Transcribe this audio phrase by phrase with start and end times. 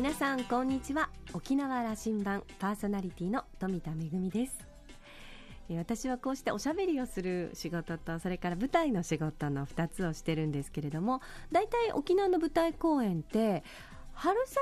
[0.00, 1.10] 皆さんこんにちは。
[1.34, 4.66] 沖縄羅針盤パーソナリティの富田恵です。
[5.76, 11.20] 私はこうしておしゃべりをする仕事とそれから舞台の仕事の2つをしてるんですけれども
[11.52, 13.62] 大体沖縄の舞台公演って
[14.22, 14.60] 春先は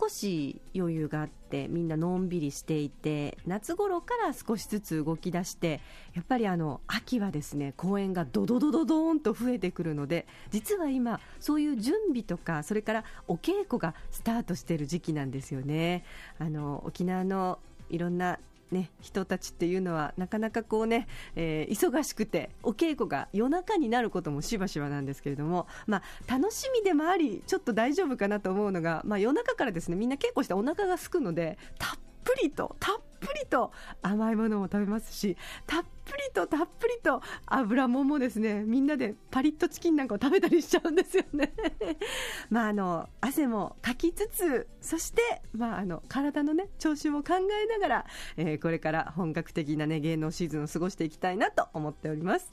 [0.00, 5.80] 少し余裕があってみんなのんびりしていて夏頃から少しずつ動き出して
[6.14, 16.04] やっぱりあの秋はですね公園がドドドドドーンと増えてくるので実は今そういう準備とかそれからお稽古がスタートしている時期なんですよね。
[16.38, 17.58] あの沖縄の
[17.90, 18.38] いろんな
[18.70, 21.06] ね、人たちっていうのはなかなかこうね、
[21.36, 33.72] えー、忙しくてお稽古が夜中になることもしばしばなんですけれども、まあ、楽しみでもありちょっと大丈夫かなと思うのが、まあ、夜中からですねみんな稽古してお腹が空くのでたっぷりとたっぷりと
[34.02, 35.36] 甘いものも食べますし
[35.66, 38.62] たっぷりとたっぷりと油ももですね。
[38.64, 41.52] みんなでパリッとチキンなんかを食べたりしちゃうんですよね。
[42.50, 52.50] まああの汗もかきつつそして、まあ、あの体の、ね、調子も考えながら、えー、これから本格的な、ね、芸能シーズンを過ごしていきたいなと思っております。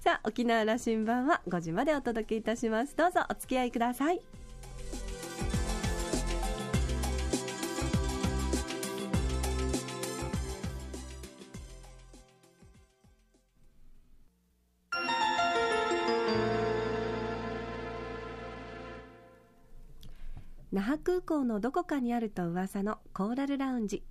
[0.00, 2.94] さあ沖縄羅針盤は5時までお届けいたします。
[2.96, 4.43] どうぞお付き合いください。
[20.74, 24.02] 那覇空港のどこかにあると噂のコーラルラウンジ。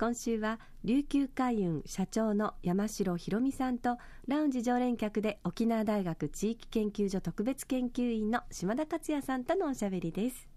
[0.00, 10.48] 今週は琉球海運社長の山城博美さんとラウンジ常連客で沖縄大学地域研究所特別研究員の島田克也さんとのおしゃべりです。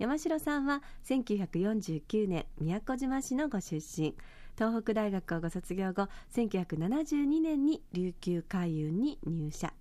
[0.00, 4.16] 山城さんは1949年宮古島市のご出身。
[4.56, 9.72] 東北大学をご卒業後1972年に琉球海運に入社。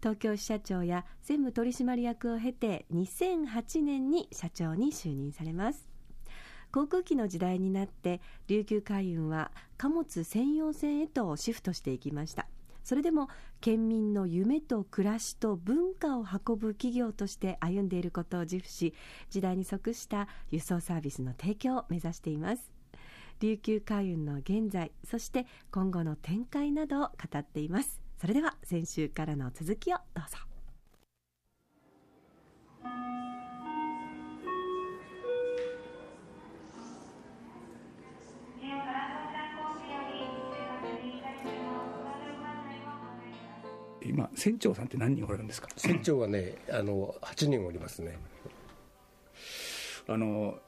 [0.00, 5.88] 東京支社長や専務取締役を経て2008年に社長に就任されます。
[6.72, 12.46] 航空機の時代になって琉球海運は貨物専用船へとシフトしていきました。
[12.84, 13.28] それでも
[13.60, 18.94] 県民の夢と暮らしと文化を運ぶ企業として歩んでいることを自負し
[19.28, 22.70] 時代に即した輸送サービスの提供を目指しています。
[23.40, 28.05] 琉球海運の現在そして今後の展開などを語っています。
[28.18, 30.38] それでは先週からの続きをどうぞ。
[44.02, 45.68] 今船長さんって何人おられるんですか？
[45.76, 48.16] 船長はねあの8人おりますね。
[50.08, 50.58] あの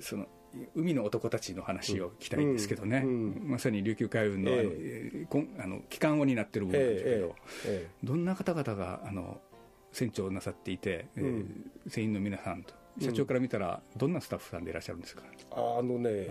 [0.00, 0.26] その
[0.74, 7.32] 海の男たちの話を聞きたいんですけどね、うんうん、まさに琉球海運の,、えー、あの機関を担ってる部分なんですけど、えー
[7.66, 9.40] えー、どんな方々があの
[9.92, 16.28] 船長をなさっていて、うん、えー、船員の皆さんと社長から見たらどんなスタッフさんでいらっしゃるんですか、あのね、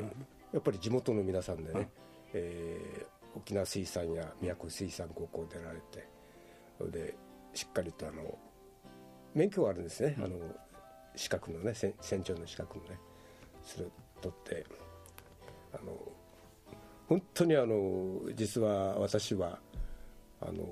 [0.53, 1.89] やっぱり地元の皆さんでね、
[2.33, 6.07] えー、沖縄水産や宮古水産高校出られて
[6.89, 7.15] で
[7.53, 8.37] しっかりとあの
[9.33, 10.37] 免許があるんですね、あの
[11.15, 12.97] 資格のね船長の資格のね
[13.63, 13.91] する
[14.23, 14.65] とって
[15.73, 15.97] あの
[17.09, 19.59] 本当にあの実は私は
[20.41, 20.63] あの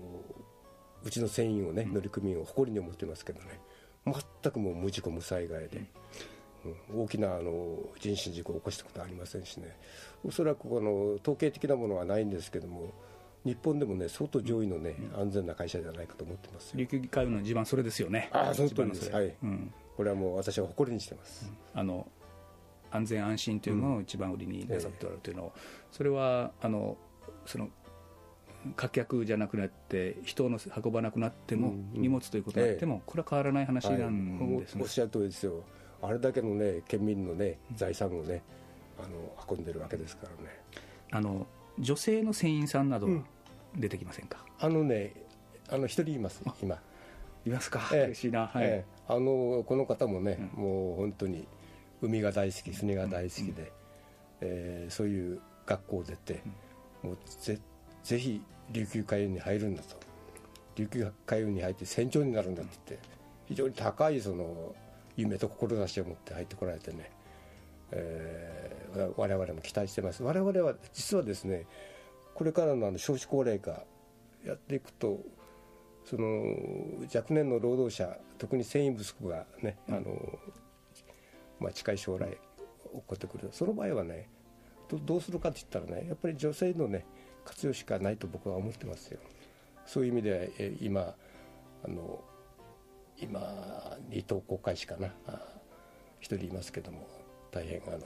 [1.04, 3.60] うちの船員をね乗組員を誇りに思ってますけどね
[4.06, 5.84] 全くもう無事故無災害で、
[6.92, 9.76] うん、大きなあの人身事故を起こしたことはありませんしね
[10.24, 12.94] おそらくこの統計的なものはないんですけども
[13.44, 18.30] 日本でもね相当上位のね、安全な会社じゃないかと思ってます琉球海運の地盤それですよね。
[18.32, 19.12] ああその通りです。
[19.12, 22.08] はい、うん、これはもう私は誇りにしてます、うん、あの
[22.92, 25.54] 安全安心というのを一番売りになさっておられるというのを、
[25.92, 26.98] それはあの
[27.46, 27.70] その
[28.76, 35.64] 貨客じゃなくなって人を運ばなくなっても、荷物ということになっても、これは変わらない話なんですね、おっしゃる通りですよ。
[36.02, 38.42] あれだけのね県民のね財産をね
[39.00, 40.60] あの運んでるわけですからね。
[41.12, 41.48] あの
[41.80, 43.08] 女性の船員さんなど
[43.76, 45.14] 出てきませんか、あのね
[45.70, 46.80] あの一人います今。
[47.46, 51.48] いますか、ええ、嬉しいな、はい、え、あのこの方もね、うん、もう本当に
[52.02, 53.68] 海が大好き船が大好きで、うん、
[54.42, 56.42] えー、そういう学校を出て、
[57.04, 57.60] うん、もうぜ
[58.04, 59.96] ぜひ琉球海運に入るんだと。
[60.76, 63.08] 琉球海運に入って船長になるんだって言って
[63.48, 64.74] 非常に高いその
[65.18, 67.12] 夢と志を持って入ってこられてね、
[67.92, 70.24] えー、我々も期待してます。
[70.24, 71.66] 我々は実はですね
[72.34, 73.84] これからのあの少子高齢化
[74.46, 75.20] やっていくと
[76.06, 76.56] その
[77.14, 80.40] 若年の労働者特に繊維不足がね、うん、あの
[81.62, 82.38] まあ、近い将来起
[82.92, 83.50] こってくる。
[83.52, 84.28] その場合はね
[85.06, 87.06] どうするかって言ったらねやっぱり女性のね
[87.46, 89.20] 活用しかないと僕は思ってますよ。
[89.86, 91.16] そういう意味で、え今
[91.84, 92.24] あの
[93.20, 95.10] 今二等航海士かな。
[96.20, 97.08] 一人いますけども
[97.52, 97.98] 大変あの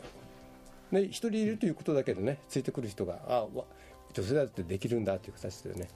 [0.92, 3.46] ね一人いるということだけでねついてくる人があ
[4.14, 5.90] 女性だってできるんだという形でね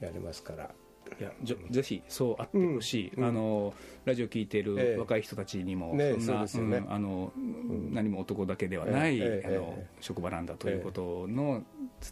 [0.00, 0.70] やりますから。
[1.18, 1.32] いや
[1.70, 3.74] ぜひそうあってほしい、うん、あの
[4.04, 6.86] ラジオ聞いている若い人たちにも、ええ、そんな、ね。
[6.86, 11.62] うん、あの、うん、何も男だけではない、え、あの職場なんだということの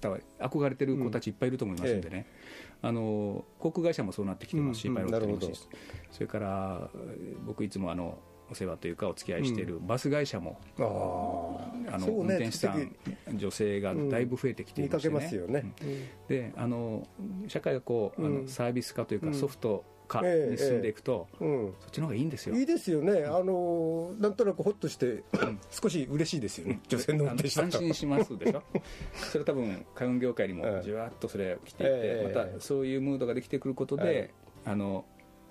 [0.01, 2.27] 伝わり憧れてる子たちいっぱいいると思いますんでね、
[2.83, 5.69] あの航空会社もそうなってきてますし、パイロットもし。
[6.11, 6.91] それから
[7.47, 8.19] 僕いつもあの
[8.51, 12.91] お世話というかお付き合いしているバス会社も、うん、ああの、ね、運転手さん
[13.35, 15.75] 女性がだいぶ増えてきていましてね,、ね
[16.29, 17.07] であの
[17.47, 21.47] 社会がこう、あのサービス化というか、ソフト化に進んでいくと、ええ。
[21.47, 22.57] うん、そっちの方がいいんですよ。
[22.57, 25.23] いいですよね、あのなんとなくほっとして、
[25.71, 28.63] 少し嬉しいですよね、女性の運転手さん安心しますでしょ、
[29.31, 34.33] それ多分、海運業界にもじわっとそれ来ていて、え、またそういうムードができてくることで、
[34.65, 35.05] あの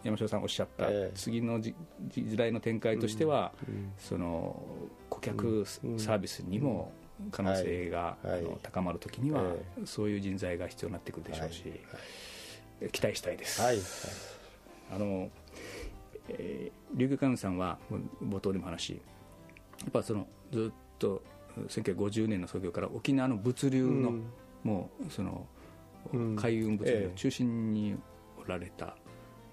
[0.07, 1.75] 山城さんおっしゃった、次の時
[2.36, 3.51] 代の展開としては、
[3.98, 4.62] その
[5.09, 6.92] 顧客サービスにも
[7.31, 9.44] 可能性が、あの高まるときには、
[9.86, 11.63] そういう人材が必要になってくるでしょうし、
[12.92, 13.62] 期待したいです。
[13.62, 13.77] はい。
[14.94, 15.30] あの、
[16.30, 17.77] えー、琉球海運さんは
[18.24, 19.00] 冒頭でも話や
[19.88, 21.21] っぱそのずっと
[21.68, 24.13] 1950年の創業から沖縄の物流の、
[24.63, 25.45] もうその
[26.36, 27.95] 海運物流の中心に
[28.39, 28.95] おられた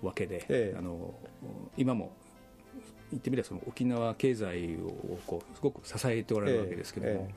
[0.04, 1.14] わけで、ええ、あの
[1.76, 2.12] 今も
[3.10, 7.34] 言ってみればその沖縄経済をこうすごく支えておられるわけですけども、え、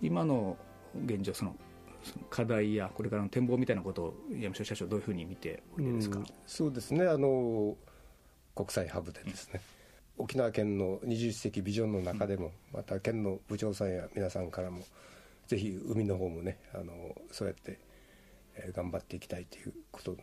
[0.00, 0.56] 今の
[1.04, 1.54] 現状その
[2.30, 7.06] 課題やこれからの展望みたいなことを山下社長どういうふうに見ておいでですか、うん、そうですね。
[7.06, 7.76] あの
[8.54, 9.60] 国際ハブでですね、
[10.18, 14.82] うん、沖縄県の21世紀ビジョンの中でも、また県の部長さんや皆さんからも
[15.46, 16.92] ぜひ海の方もねあの
[17.30, 17.78] そうやって、
[18.54, 20.16] えー、頑張っていきたいということ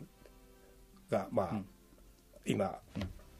[1.10, 1.62] がまあ、
[2.46, 2.78] 今、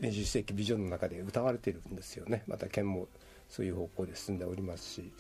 [0.01, 2.43] 21世紀ビジョンの中で歌われているんですよね。
[2.47, 3.09] また県も
[3.49, 5.13] そういう方向で進んでおりますし。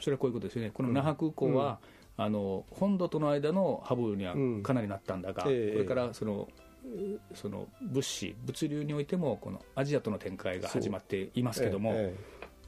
[0.00, 0.70] それはこういうことですよね。
[0.72, 1.78] この那覇空港は、
[2.16, 6.48] あの本土との間のハブにはかなりなったんだが、これからその
[7.34, 11.94] その物資物流においてもこのアジアとの展開が始まっていますけども、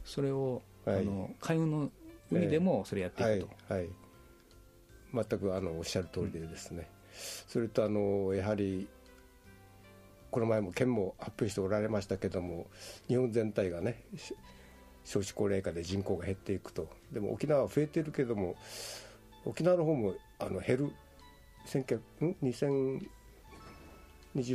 [0.05, 1.91] それを、あの海運の
[2.31, 3.89] 海でもそれやっていくと、はい
[5.13, 6.89] 全くあのおっしゃる通りでですね、
[7.47, 8.89] それとあのやはり
[10.35, 12.67] この前も県も発表しておられましたけども
[13.07, 14.03] 日本全体がね
[15.05, 16.89] 少子高齢化で人口が減っていくと。
[17.13, 18.57] でも沖縄は増えてるけども
[19.45, 20.93] 沖縄の方もあの減る
[21.69, 23.01] 2020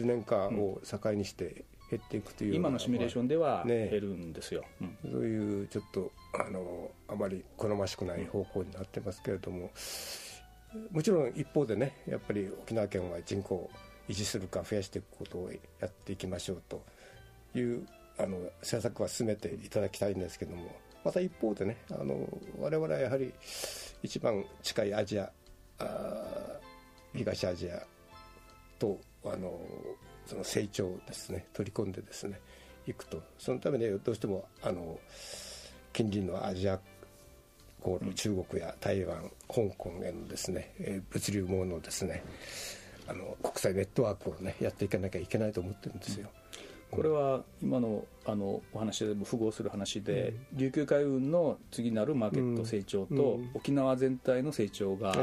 [0.03, 6.11] 年間を境にして減っていくという、うん、今のシミュレーションでは減るんですよ、ねうん、そういうちょっと
[6.45, 9.71] あのあまり好ましくない方向になってますけれども、
[10.91, 13.69] もちろん一方でねやっぱり沖縄県は人口を
[14.09, 16.83] 維持するか増やしていくことをやっていきましょうと
[17.55, 20.75] いうあの政策は進めていただきたいんですけども
[21.05, 22.27] また一方でねあの
[22.59, 23.31] 我々はやはり
[24.03, 25.31] 一番近いアジア
[27.13, 27.81] 東アジア
[28.77, 29.59] とあの
[30.25, 32.39] その成長をですね取り込んでですね
[32.87, 33.21] いくと。
[33.37, 34.99] そのためにどうしてもあの
[35.93, 36.79] 近隣のアジア
[38.15, 40.73] 中国や台湾香港へのですね、
[41.09, 42.23] 物流網のですね
[43.09, 46.29] あの国際ネットワークをねやっていかなきゃいけないと思ってるんですよ。
[46.91, 55.15] これは今のあのお話でも符合する話で、うん、琉球海運の次なるマーケット成長と、うん、沖縄全体の成長が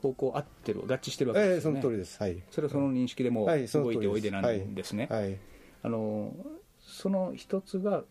[0.00, 5.08] 方向合ってる、合致してるわけですね、えー、その通りです、はい、それはその認識でも動いておいでなんですね、
[5.82, 6.34] あの
[6.80, 8.04] その一つが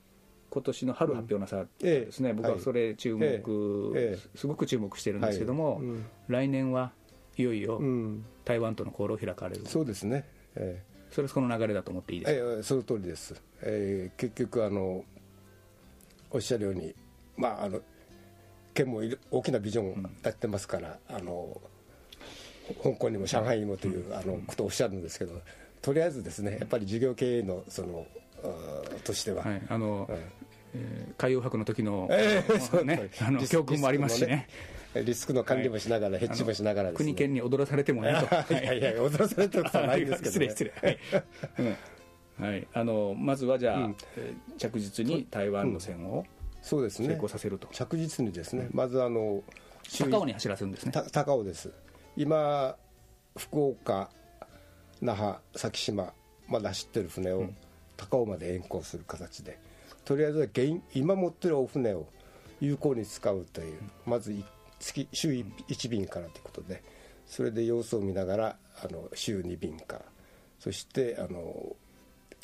[0.51, 3.23] 今年の春発表なさですね、僕はそれ注目、
[3.95, 5.81] えー、すごく注目してるんですけども、
[6.27, 6.91] 来年は
[7.37, 7.81] いよいよ
[8.45, 15.03] 台湾との航路を開かれる、そうですね、えーそれはその流れだと思っていいですか、えー、その通りです、えー、結局あの
[16.31, 16.95] おっしゃるように
[17.35, 17.81] まああの
[18.73, 21.61] 県も大きなビジョンをやってますから、うん、あの
[22.81, 25.41] 香港にも上海にもという、うん、あのことをおっしゃるんですけど
[25.81, 28.07] とりあえずですねやっぱり事業経営のその
[29.03, 30.15] としては、はい、あの、うん。
[30.73, 34.47] えー、海洋博の時の,、えーね、あの教訓もありますしね
[34.93, 38.13] リスクの管理もしながら、ヘッジもしながら、ね、国県に踊らされてもね
[38.47, 38.53] と。
[38.53, 40.97] いやいや、踊らされてることはないですけど、ね、 失礼、失礼。
[42.39, 43.95] はい、はい、あのまずはじゃあ、うん、
[44.57, 46.25] 着実に台湾の線を
[46.61, 47.07] そうですね。
[47.07, 49.43] 成功させると、着実にですね、まずあの
[50.09, 50.91] 高尾に走らせるんですね。
[51.11, 51.71] 高尾です。
[52.17, 52.75] 今
[53.37, 54.09] 福岡
[55.01, 56.13] 那覇先島
[56.47, 57.49] まで走ってる船を
[57.97, 59.57] 高尾まで遠航する形で、
[60.05, 60.47] とりあえずは
[60.93, 62.07] 今持ってるお船を
[62.59, 64.43] 有効に使うという、まず1
[64.81, 66.83] 月週1便からということで
[67.27, 70.01] それで様子を見ながらあの週2便か
[70.59, 71.75] そしてあの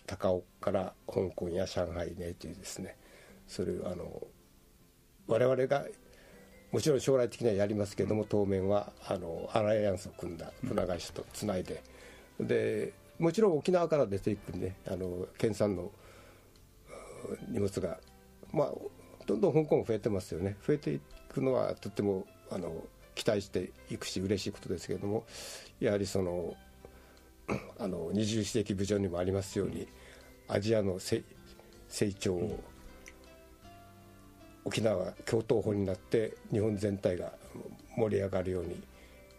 [0.06, 2.96] 高尾から香港や上海ねというですね。
[3.48, 4.22] それあの
[5.28, 5.86] 我々が
[6.72, 11.84] もちろん将来的にはやりますけれども、当面はあのアライアンスを組んだ船会社とつないで、
[12.40, 15.92] でもちろん沖縄から出ていくねあの県産の
[17.50, 18.00] 荷物が、
[18.54, 18.72] まあ、
[19.26, 20.56] どんどん香港増えてますよね。
[20.66, 21.00] 増えてい
[21.30, 22.84] くのはとってもあの
[23.16, 25.26] 期待していくし嬉しいことですけれども
[25.80, 26.56] やはりその
[27.80, 29.88] あの二十世紀部長にもありますように
[30.48, 31.24] アジアの成
[32.20, 32.60] 長を
[34.66, 37.32] 沖縄は共闘法になって日本全体が
[37.96, 38.84] 盛り上がるように、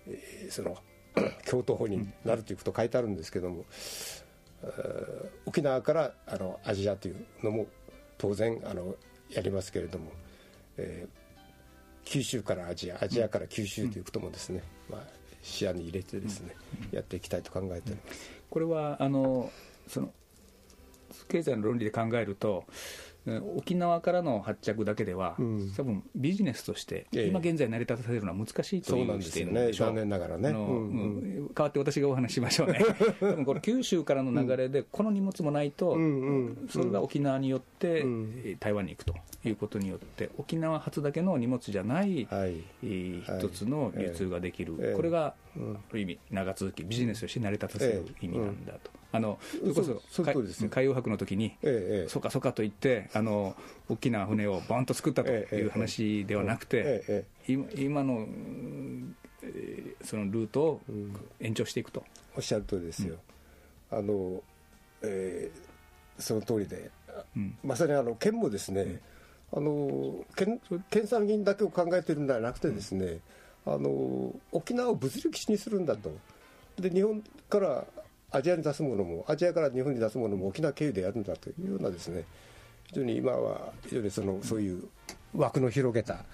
[0.07, 0.77] えー、その
[1.49, 3.65] 共闘法になるということ書いてあるんですけども、
[5.47, 7.67] 沖縄からあのアジアというのも
[8.17, 8.95] 当然あの
[9.31, 10.13] やりますけれども、
[10.77, 11.28] えー、
[12.11, 15.01] 九州からアジアアジアから九州ということもですね、まあ、
[15.43, 16.57] 視野に入れてですね、
[16.91, 18.31] やっていきたいと考えております。
[18.49, 19.51] これはあの
[19.87, 20.11] その
[21.29, 22.65] 経済の論理で考えると
[23.57, 29.85] 沖縄からの発着だけでは、うん、多分ビジネスとして、今現在成り立たせるのは難しいという視点でしょ？
[29.85, 32.81] う、残念ながらね、変わって私がお話ししましょうね、
[33.21, 35.97] 多分これ、九州からの流れで、この荷物もないと、
[36.69, 38.05] それが沖縄によって、
[38.61, 42.27] 台湾に行くということによって、沖縄発だけの荷物じゃない、
[42.83, 48.91] 一つの流通ができる、これが、ある意味、長続き、ビジネスとして成り立たせる意味なんだと。
[49.11, 53.57] あのそれこそ海洋博の時に、ええ、そうかそうかと言ってあの、
[53.89, 58.27] 大きな船をボンと作ったという話ではなくて、今今の
[60.05, 60.81] そのルートを
[61.41, 62.05] 延長していくと。
[62.37, 63.17] おっしゃる通りですよ。
[63.93, 64.43] うん、あの
[65.03, 66.91] えー、その通りで、
[67.37, 69.01] うん、まさにあの県もですね、
[69.53, 70.61] あの県
[70.91, 73.21] 県産銀だけを考えているんではなくてですね、
[73.75, 76.11] あの沖縄を物流基地にするんだと。
[76.79, 77.85] で日本から
[78.31, 82.25] アジアに出すものもアジアから日本に出すものも沖縄経由でやるんだというようなですね
[82.87, 84.85] 非常に今は非常にそのそういう
[85.35, 86.25] 枠の広げた、はい。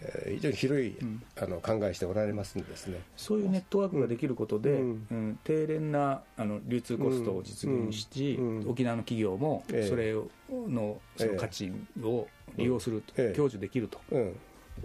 [0.00, 3.00] えー、非常に広い、うん、あの考えしておられますんですね。
[3.16, 10.12] そういうネットワークができることで、うん、うん、低廉なあの流通コストを実現し、うん、沖縄の企業もそれ
[10.48, 14.00] のその価値を利用すると、えー、享受できると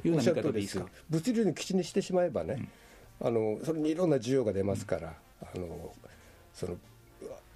[0.04, 0.86] ような見方でいいですか。
[1.10, 2.68] 物流の基地にしてしまえばね、
[3.22, 5.94] あのそれにいろんな需要が出ますから、あの
[6.54, 6.78] その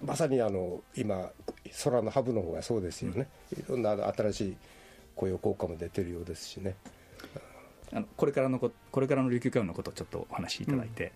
[0.04, 1.32] まさにあの今
[1.84, 4.58] 空のハブの方がそうですよね、いろんな新しい
[5.16, 6.76] 雇用効果も出てるようですしね。
[7.94, 11.12] あのこれからのここれからの琉球海運のことをちょっとお話しいただいて、うん、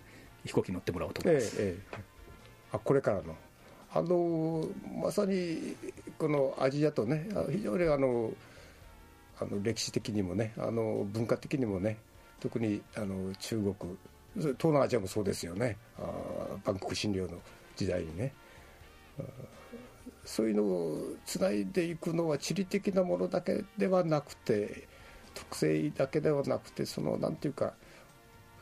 [0.46, 2.02] 飛行機乗ってもらおうと思います、えええ、
[2.72, 3.36] あこれからの。
[3.94, 4.70] あの
[5.04, 5.76] まさに
[6.18, 8.32] このアジアとね非常にあの
[9.42, 11.98] あの歴史的にもねあの文化的にもね
[12.40, 13.76] 特にあの中国
[14.36, 15.78] 東南アジアもそうですよね。
[16.00, 16.04] あ
[16.64, 17.38] バンコク診療の
[17.76, 18.34] 時代にね。
[20.24, 24.88] そういうのをつないでいくのは地理的なものだけではなくて
[25.34, 27.74] 特性だけではなくてそのなんていうか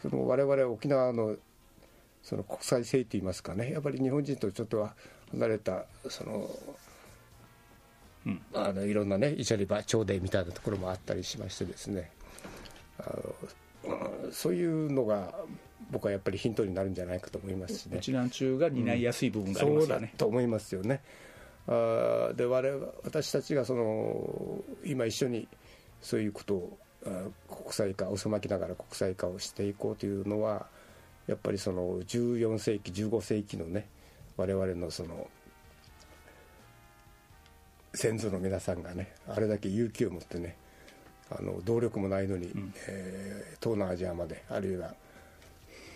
[0.02, 1.36] その我々沖縄の
[2.24, 3.72] その国際性といいますかね。
[3.72, 4.96] やっぱり日本人とちょっとは
[5.32, 6.50] 離れたその、
[8.54, 12.12] あのいろんなねイチャリバ朝礼みたいなところもあったりしましてですね
[13.00, 13.04] あ
[13.86, 15.34] のそういうのが
[15.92, 17.98] 僕はやっぱりヒントになるんじゃないかと思いますしね。
[17.98, 20.10] 一覧中が担いやすい部分がありますよね。
[20.12, 21.02] うん、と思いますよね。
[21.68, 25.48] あで我々私たちがその今一緒に
[26.02, 26.78] そういうことを
[27.48, 30.68] 国際化遅まきながら国際化をしていこうというのは
[31.28, 33.88] やっぱりその14世紀15世紀のね
[34.36, 35.28] 我々のその
[38.00, 40.56] 先祖の皆さんがねあれだけ勇気を持ってね
[41.30, 44.94] あの動力もないのに、うん、えー、東南アジアまであるいは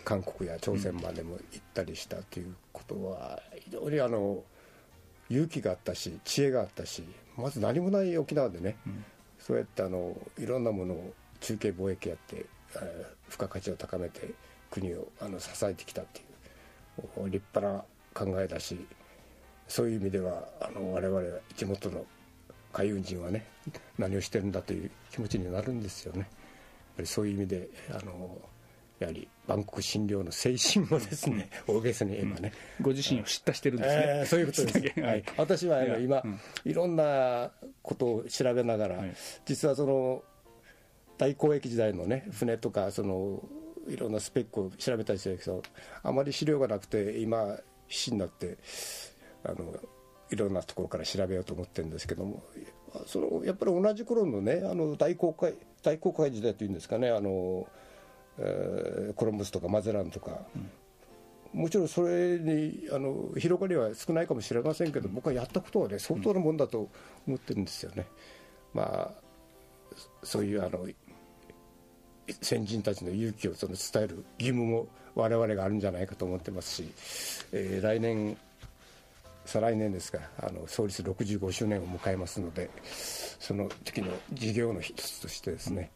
[0.03, 4.43] 韓国や朝鮮までも行ったりしたということは非常にあの
[5.29, 7.05] 勇気があったし知恵があったし
[7.38, 9.05] まず何もない沖縄でね、うん、
[9.39, 12.45] そうやってあのいろんなものを中継貿易やって、
[12.75, 14.33] えー、付加価値を高めて
[14.69, 16.24] 国をあの支えてきたってい
[17.24, 18.86] う立派な考えだし
[19.67, 21.22] そういう意味ではあの我々
[21.55, 22.05] 地元の
[22.72, 23.46] 海運人はね
[23.98, 26.20] 何をしてるんだという気持ちになるんですよね。
[26.20, 26.29] やっ
[26.98, 28.41] ぱりそういう意味であの
[29.00, 36.24] やはりバンコク診療の精神もですね、大げさに言えばね、ご自身を知ったしてるんですね、えー、そういうことです、はい、私はあの今、
[36.63, 37.51] いろんな
[37.82, 39.03] ことを調べながら、
[39.46, 40.24] 実はその
[41.17, 43.41] 大交易時代のね船とかその
[43.88, 45.62] いろんなスペックを調べたりしてるけど
[46.03, 48.58] あまり資料がなくて今必死になって
[49.46, 49.76] あの
[50.30, 52.44] いろんなところから調べようと思ってるんですけども
[53.06, 57.68] そのやっぱり同じ頃のねあの大航海大航海時代というんですかねあの
[58.40, 60.42] えー、コロンブスとかマゼランとか、
[61.54, 66.90] うん、もちろんそれにあの広がりは少ないかもしれませんけど、僕はやったことはね相当なもんだと
[67.28, 68.08] 思ってるんですよね。
[68.74, 69.12] まあ
[70.24, 70.88] そういうあの
[72.42, 76.92] 先人たちの勇気をその伝える義務も我々があるんじゃないかと思ってますし、
[77.52, 78.36] えー、来年
[79.46, 82.70] 再来年ですがあの創立65周年を迎えますので
[83.40, 85.92] その時の事業の一つとしてですね、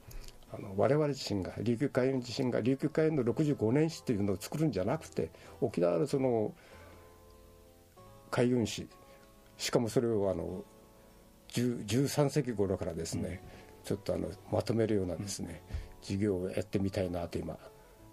[0.54, 5.30] あの我々自身が琉球海運自身が琉球海運の65年史というのを作るんじゃなくて
[5.62, 6.54] 沖縄のその
[8.32, 8.88] 海運史
[9.58, 10.64] しかもそれをあの
[11.50, 13.42] 13世紀頃からですね、
[13.84, 15.62] ちょっとあのまとめるようなですね、
[16.02, 17.58] 事業をやってみたいなと今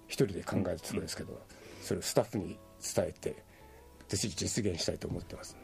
[0.07, 1.41] 一人で考えてるところですけど、
[1.83, 2.59] それをスタッフに
[2.95, 3.43] 伝えて
[4.08, 5.56] 実現したいと思ってます。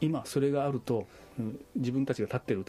[0.00, 1.06] 今それがあると
[1.76, 2.64] 自分たちが立ってる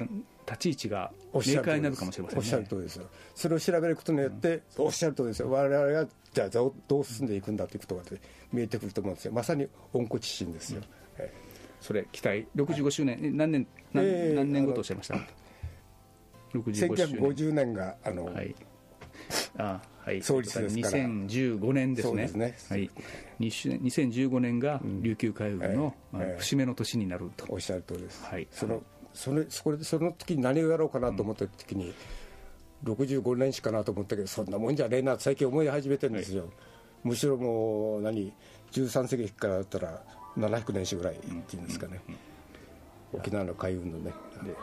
[0.45, 3.05] 立ち位置が明快になるかもしれません、ね、おっしゃる通りですよ。
[3.35, 5.51] それを調べることによって、うん、おっしゃる通りですよ。
[5.51, 8.03] 我々がじゃあどう進んでいくんだということが
[8.51, 9.31] 見えてくると思うんですよ。
[9.31, 10.81] まさに温故知新ですよ、
[11.19, 11.25] うん。
[11.25, 11.33] え
[11.81, 12.47] それ期待。
[12.55, 13.37] 65周年。
[13.37, 15.15] 何年何,、えー、何年後とおっしゃいました
[16.53, 18.55] ？1950年があの、はい
[19.59, 21.03] あはい、創立ですから。
[21.03, 22.55] 2015年ですね、すね。
[22.69, 22.89] はい、
[23.39, 28.81] 2015年が琉球海運の、まあ、節目の年になると、おっしゃる通りです、はい、その
[29.13, 31.93] そのそこでその時に何をやろうかなと思った時に、
[32.85, 36.51] うん、65年しかなと思ったけど、そんなもんじゃねえな最近思い始めてるんですよ、はい、
[37.03, 38.33] むしろもう何、
[38.71, 40.01] 13世紀からだったら
[40.37, 42.15] 700年史ぐらいっていうんですかね、うん
[43.13, 44.13] うん、沖縄の海運のね。
[44.43, 44.55] で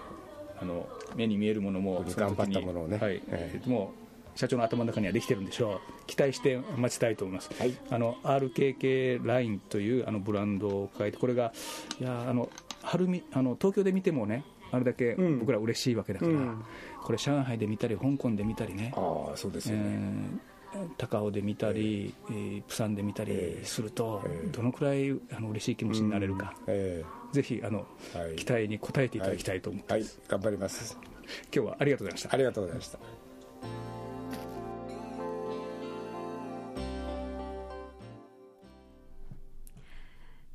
[0.59, 3.23] あの目に見えるものも頑張ったものをね、はい。
[3.29, 3.93] えー、も
[4.37, 11.53] 社長の頭の中にはできてるんでしょう、期待して待ちたいと思います、はい、あの RKK ラインというあのブランドを抱えて、これが、
[12.01, 12.49] いやあの
[12.83, 16.65] 春みあの東京で見てもね、あれだけ僕ら嬉しいわけだから、うん、
[17.03, 18.93] これ、上海で見たり、香港で見たりね。
[18.97, 20.21] あそうですよね、
[20.75, 26.75] えー、高尾で見たり、えー、プサンで見たりすると、えー、どのくらいあの嬉しい気持ちになれるか、うん。
[26.75, 30.99] えー、ぜひあの、はい、期待に応えていただきたいと思ってます、はい、頑張ります。
[31.55, 32.35] 今日はありがとうございました。
[32.35, 33.26] ありがとうございました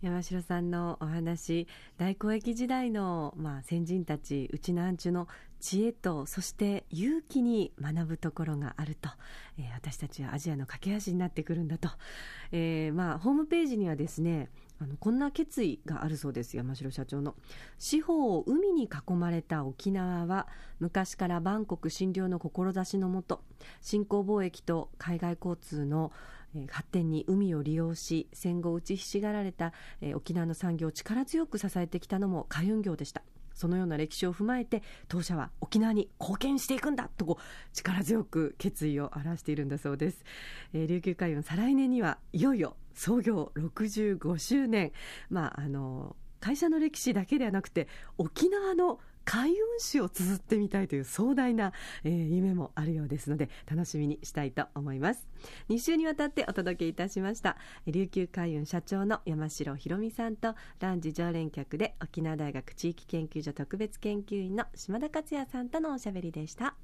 [0.01, 1.67] 山城さんのお話
[1.99, 5.27] 大交易時代の、まあ、先人たちうちなんちゅの
[5.59, 9.09] 知恵とそして勇気に学ぶところがあると、
[9.59, 11.89] えー、私たちはアジアの架け橋になってくるんだと、
[12.51, 14.49] えーまあ、ホームページにはですね
[14.81, 17.35] あのこんな決意があるそうです山城社長の。
[17.77, 20.47] 四方を海に囲まれた沖縄は
[20.79, 23.43] 昔から万国診療の志のもと
[23.81, 26.11] 新興貿易と海外交通の
[26.69, 33.23] 発展に海を利用し戦後打ちひしがられた、え、沖縄の産業を力強く支えてきたのも海運業でした。
[33.53, 40.23] そのような歴史を踏まえて当社は沖縄に貢献していくんだとこう力強く決意を表しているんだそうです、
[40.73, 44.91] えー、琉球海運再来年にはいよいよ創業65周年。
[45.29, 47.87] まああの会社の歴史だけではなくて
[48.17, 55.27] 沖縄の開運史を綴ってみたいという壮大な、えー、夢もあるようですので楽しみにしたいと思います。
[55.69, 66.75] 2週にわたってお届けいたしました琉球海運社長の山城博美さんとランジ常連客で沖縄大学地域研究所特別研究員の島田克也さんとのおしゃべりでした。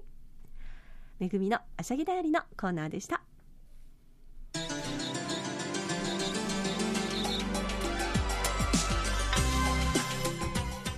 [1.19, 3.21] めぐみのあしゃぎだよりのコーナーでした。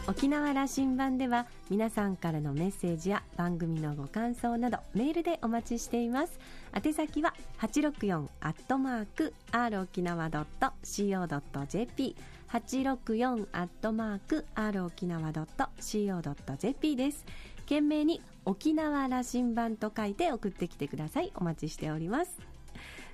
[0.09, 6.39] 沖縄羅針盤では皆さんからのメッセージや番組のご感想などメールでお待ちしています。
[6.73, 12.15] 宛先は864アットマーク r 沖縄 .co.jp
[12.49, 17.25] 864アットマーク r 沖縄 .co.jp です。
[17.63, 21.33] 懸命に沖縄羅針盤と書いて送ってきてください。
[21.35, 22.56] お待ちしております。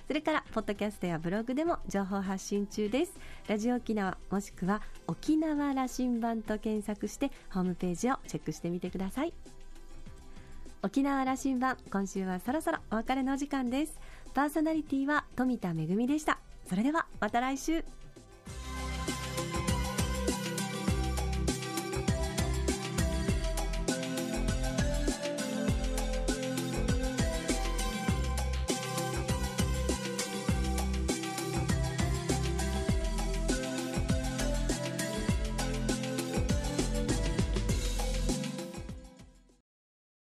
[0.06, 3.12] それからポッドキャストやブログでも情報発信中です。
[3.48, 9.32] ラジオ沖縄もしくは沖縄羅針盤と検索してホームページをチェックしてみてください。
[10.82, 13.98] 沖縄羅針盤今週はそろそろお別れのお時間です。
[14.34, 16.38] パーソナリティは富田恵でした。
[16.68, 17.82] それではまた来週。